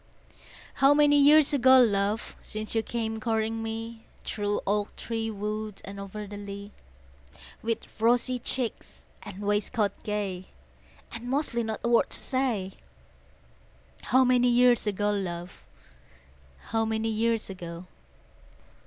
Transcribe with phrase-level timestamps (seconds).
[0.81, 4.07] How many years ago, love, Since you came courting me?
[4.23, 6.71] Through oak tree wood and o'er the lea,
[7.61, 10.47] With rosy cheeks and waistcoat gay,
[11.11, 12.71] And mostly not a word to say,
[14.05, 15.63] How many years ago, love,
[16.71, 17.85] How many years ago?